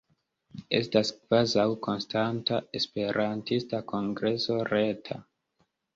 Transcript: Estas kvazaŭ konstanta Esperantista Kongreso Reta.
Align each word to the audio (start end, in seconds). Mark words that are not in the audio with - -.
Estas 0.77 1.11
kvazaŭ 1.17 1.65
konstanta 1.87 2.59
Esperantista 2.79 3.83
Kongreso 3.93 4.59
Reta. 4.71 5.21